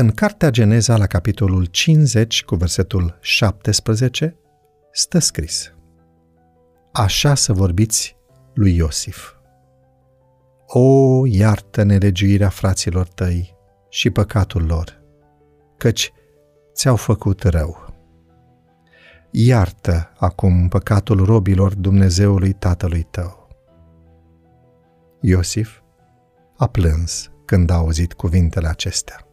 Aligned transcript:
În 0.00 0.10
Cartea 0.10 0.50
Geneza, 0.50 0.96
la 0.96 1.06
capitolul 1.06 1.64
50, 1.64 2.44
cu 2.44 2.54
versetul 2.54 3.18
17, 3.20 4.36
stă 4.92 5.18
scris 5.18 5.72
Așa 6.92 7.34
să 7.34 7.52
vorbiți 7.52 8.16
lui 8.54 8.76
Iosif. 8.76 9.32
O, 10.66 11.26
iartă 11.26 11.82
nelegiuirea 11.82 12.48
fraților 12.48 13.08
tăi 13.08 13.56
și 13.88 14.10
păcatul 14.10 14.64
lor, 14.64 15.02
căci 15.76 16.12
ți-au 16.74 16.96
făcut 16.96 17.42
rău. 17.42 17.94
Iartă 19.30 20.12
acum 20.18 20.68
păcatul 20.68 21.24
robilor 21.24 21.74
Dumnezeului 21.74 22.52
tatălui 22.52 23.02
tău. 23.02 23.48
Iosif 25.20 25.80
a 26.56 26.66
plâns 26.66 27.30
când 27.44 27.70
a 27.70 27.74
auzit 27.74 28.12
cuvintele 28.12 28.68
acestea. 28.68 29.27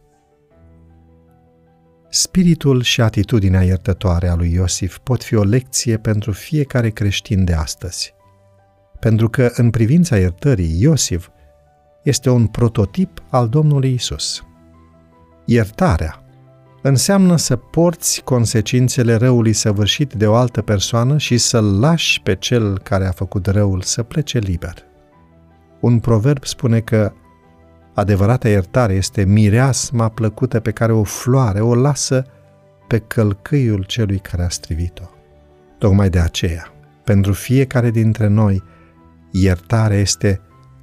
Spiritul 2.18 2.82
și 2.82 3.00
atitudinea 3.00 3.62
iertătoare 3.62 4.28
a 4.28 4.34
lui 4.34 4.52
Iosif 4.52 4.98
pot 5.02 5.24
fi 5.24 5.34
o 5.34 5.42
lecție 5.42 5.96
pentru 5.96 6.32
fiecare 6.32 6.90
creștin 6.90 7.44
de 7.44 7.52
astăzi. 7.52 8.14
Pentru 9.00 9.28
că, 9.28 9.50
în 9.54 9.70
privința 9.70 10.18
iertării, 10.18 10.80
Iosif 10.80 11.28
este 12.02 12.30
un 12.30 12.46
prototip 12.46 13.22
al 13.30 13.48
Domnului 13.48 13.92
Isus. 13.92 14.44
Iertarea 15.44 16.22
înseamnă 16.82 17.36
să 17.36 17.56
porți 17.56 18.22
consecințele 18.24 19.14
răului 19.14 19.52
săvârșit 19.52 20.12
de 20.12 20.26
o 20.26 20.34
altă 20.34 20.62
persoană 20.62 21.18
și 21.18 21.38
să-l 21.38 21.78
lași 21.78 22.20
pe 22.22 22.34
cel 22.34 22.78
care 22.78 23.06
a 23.06 23.12
făcut 23.12 23.46
răul 23.46 23.80
să 23.82 24.02
plece 24.02 24.38
liber. 24.38 24.74
Un 25.80 25.98
proverb 25.98 26.44
spune 26.44 26.80
că 26.80 27.12
Adevărata 27.96 28.48
iertare 28.48 28.94
este 28.94 29.24
mireasma 29.24 30.08
plăcută 30.08 30.60
pe 30.60 30.70
care 30.70 30.92
o 30.92 31.02
floare 31.02 31.60
o 31.60 31.74
lasă 31.74 32.26
pe 32.86 32.98
călcâiul 32.98 33.84
celui 33.84 34.18
care 34.18 34.42
a 34.42 34.48
strivit-o. 34.48 35.04
Tocmai 35.78 36.10
de 36.10 36.18
aceea, 36.18 36.72
pentru 37.04 37.32
fiecare 37.32 37.90
dintre 37.90 38.26
noi, 38.26 38.62
iertarea 39.30 39.98
este 39.98 40.40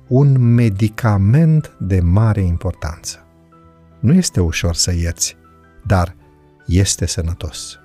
un 0.07 0.53
medicament 0.53 1.75
de 1.79 1.99
mare 1.99 2.41
importanță. 2.41 3.25
Nu 3.99 4.13
este 4.13 4.41
ușor 4.41 4.75
să 4.75 4.93
ierți, 4.93 5.37
dar 5.85 6.15
este 6.65 7.05
sănătos. 7.05 7.79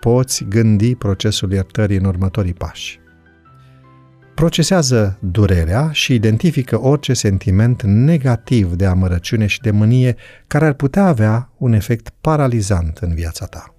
Poți 0.00 0.44
gândi 0.44 0.94
procesul 0.94 1.52
iertării 1.52 1.96
în 1.96 2.04
următorii 2.04 2.54
pași 2.54 3.00
procesează 4.40 5.18
durerea 5.20 5.90
și 5.92 6.14
identifică 6.14 6.80
orice 6.80 7.14
sentiment 7.14 7.82
negativ 7.82 8.74
de 8.74 8.86
amărăciune 8.86 9.46
și 9.46 9.60
de 9.60 9.70
mânie 9.70 10.16
care 10.46 10.66
ar 10.66 10.72
putea 10.72 11.06
avea 11.06 11.52
un 11.58 11.72
efect 11.72 12.08
paralizant 12.20 12.98
în 12.98 13.14
viața 13.14 13.46
ta. 13.46 13.74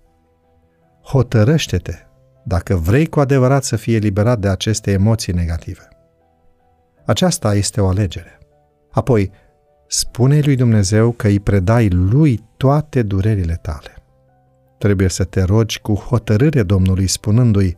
Hotărăște-te 1.03 1.93
dacă 2.45 2.75
vrei 2.75 3.05
cu 3.05 3.19
adevărat 3.19 3.63
să 3.63 3.75
fii 3.75 3.95
eliberat 3.95 4.39
de 4.39 4.47
aceste 4.47 4.91
emoții 4.91 5.33
negative. 5.33 5.87
Aceasta 7.05 7.55
este 7.55 7.81
o 7.81 7.87
alegere. 7.87 8.37
Apoi, 8.91 9.31
spune 9.87 10.39
lui 10.39 10.55
Dumnezeu 10.55 11.11
că 11.11 11.27
îi 11.27 11.39
predai 11.39 11.89
lui 11.89 12.43
toate 12.57 13.01
durerile 13.01 13.59
tale. 13.61 14.03
Trebuie 14.77 15.07
să 15.07 15.23
te 15.23 15.41
rogi 15.41 15.79
cu 15.79 15.93
hotărâre 15.93 16.63
Domnului 16.63 17.07
spunându-i 17.07 17.77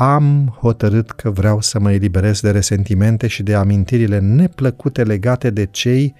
am 0.00 0.56
hotărât 0.60 1.10
că 1.10 1.30
vreau 1.30 1.60
să 1.60 1.78
mă 1.78 1.92
eliberez 1.92 2.40
de 2.40 2.50
resentimente 2.50 3.26
și 3.26 3.42
de 3.42 3.54
amintirile 3.54 4.18
neplăcute 4.18 5.02
legate 5.02 5.50
de 5.50 5.66
cei 5.66 6.14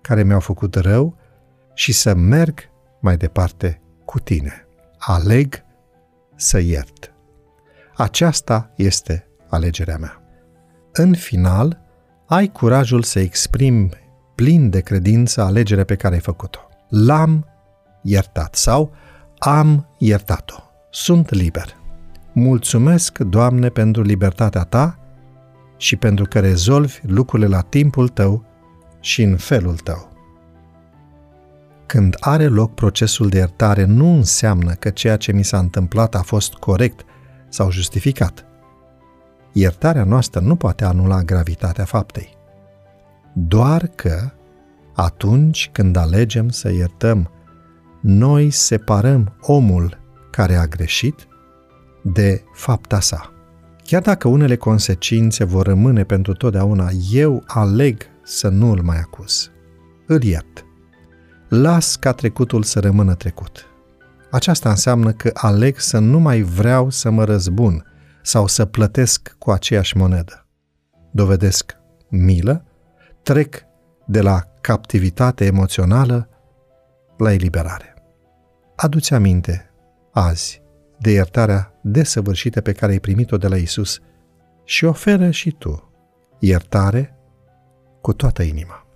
care 0.00 0.22
mi-au 0.22 0.40
făcut 0.40 0.74
rău 0.74 1.16
și 1.74 1.92
să 1.92 2.14
merg 2.14 2.58
mai 3.00 3.16
departe 3.16 3.80
cu 4.04 4.18
tine. 4.18 4.66
Aleg 4.98 5.64
să 6.36 6.58
iert. 6.58 7.12
Aceasta 7.96 8.72
este 8.76 9.26
alegerea 9.48 9.96
mea. 9.96 10.22
În 10.92 11.14
final, 11.14 11.80
ai 12.26 12.48
curajul 12.48 13.02
să 13.02 13.18
exprimi 13.18 13.88
plin 14.34 14.70
de 14.70 14.80
credință 14.80 15.42
alegerea 15.42 15.84
pe 15.84 15.96
care 15.96 16.14
ai 16.14 16.20
făcut-o. 16.20 16.60
L-am 16.88 17.46
iertat 18.02 18.54
sau 18.54 18.92
am 19.38 19.94
iertat-o. 19.98 20.62
Sunt 20.90 21.30
liber. 21.30 21.82
Mulțumesc, 22.36 23.18
Doamne, 23.18 23.68
pentru 23.68 24.02
libertatea 24.02 24.62
Ta 24.62 24.98
și 25.76 25.96
pentru 25.96 26.24
că 26.24 26.40
rezolvi 26.40 27.00
lucrurile 27.02 27.48
la 27.48 27.60
timpul 27.60 28.08
Tău 28.08 28.44
și 29.00 29.22
în 29.22 29.36
felul 29.36 29.76
Tău. 29.76 30.08
Când 31.86 32.16
are 32.20 32.46
loc 32.46 32.74
procesul 32.74 33.28
de 33.28 33.36
iertare, 33.36 33.84
nu 33.84 34.14
înseamnă 34.14 34.72
că 34.72 34.90
ceea 34.90 35.16
ce 35.16 35.32
mi 35.32 35.44
s-a 35.44 35.58
întâmplat 35.58 36.14
a 36.14 36.22
fost 36.22 36.54
corect 36.54 37.04
sau 37.48 37.70
justificat. 37.70 38.44
Iertarea 39.52 40.04
noastră 40.04 40.40
nu 40.40 40.56
poate 40.56 40.84
anula 40.84 41.22
gravitatea 41.22 41.84
faptei. 41.84 42.36
Doar 43.32 43.86
că, 43.86 44.30
atunci 44.94 45.70
când 45.72 45.96
alegem 45.96 46.48
să 46.48 46.72
iertăm, 46.72 47.30
noi 48.00 48.50
separăm 48.50 49.36
omul 49.40 49.98
care 50.30 50.54
a 50.54 50.66
greșit 50.66 51.28
de 52.04 52.42
fapta 52.52 53.00
sa. 53.00 53.32
Chiar 53.82 54.02
dacă 54.02 54.28
unele 54.28 54.56
consecințe 54.56 55.44
vor 55.44 55.66
rămâne 55.66 56.04
pentru 56.04 56.32
totdeauna, 56.32 56.88
eu 57.12 57.42
aleg 57.46 58.02
să 58.22 58.48
nu 58.48 58.70
îl 58.70 58.82
mai 58.82 58.98
acuz. 58.98 59.50
Îl 60.06 60.22
iert. 60.22 60.64
Las 61.48 61.96
ca 61.96 62.12
trecutul 62.12 62.62
să 62.62 62.80
rămână 62.80 63.14
trecut. 63.14 63.66
Aceasta 64.30 64.68
înseamnă 64.70 65.12
că 65.12 65.30
aleg 65.34 65.78
să 65.78 65.98
nu 65.98 66.18
mai 66.18 66.40
vreau 66.40 66.90
să 66.90 67.10
mă 67.10 67.24
răzbun 67.24 67.84
sau 68.22 68.46
să 68.46 68.64
plătesc 68.64 69.36
cu 69.38 69.50
aceeași 69.50 69.96
monedă. 69.96 70.46
Dovedesc 71.12 71.76
milă, 72.08 72.64
trec 73.22 73.62
de 74.06 74.20
la 74.20 74.42
captivitate 74.60 75.44
emoțională 75.44 76.28
la 77.18 77.32
eliberare. 77.32 77.94
Aduți 78.76 79.14
aminte, 79.14 79.70
azi, 80.12 80.63
de 81.04 81.10
iertarea 81.10 81.74
desăvârșită 81.82 82.60
pe 82.60 82.72
care 82.72 82.92
ai 82.92 82.98
primit-o 82.98 83.36
de 83.36 83.48
la 83.48 83.56
Isus 83.56 84.00
și 84.64 84.84
oferă 84.84 85.30
și 85.30 85.50
tu 85.50 85.92
iertare 86.38 87.16
cu 88.00 88.12
toată 88.12 88.42
inima. 88.42 88.86